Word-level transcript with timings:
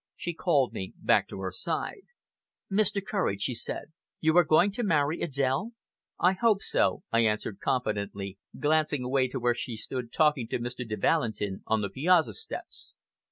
She 0.15 0.33
called 0.33 0.73
me 0.73 0.93
back 0.97 1.27
to 1.27 1.41
her 1.41 1.51
side. 1.51 2.05
"Mr. 2.71 3.05
Courage," 3.05 3.43
she 3.43 3.53
said, 3.53 3.91
"you 4.19 4.35
are 4.35 4.43
going 4.43 4.71
to 4.71 4.81
marry 4.81 5.19
Adèle?" 5.19 5.73
"I 6.19 6.33
hope 6.33 6.63
so," 6.63 7.03
I 7.11 7.19
answered 7.19 7.59
confidently, 7.59 8.39
glancing 8.59 9.03
away 9.03 9.27
to 9.27 9.39
where 9.39 9.53
she 9.53 9.77
stood 9.77 10.11
talking 10.11 10.47
to 10.47 10.57
Mr. 10.57 10.89
de 10.89 10.97
Valentin 10.97 11.61
on 11.67 11.81
the 11.81 11.89
piazza 11.91 12.33
steps. 12.33 12.95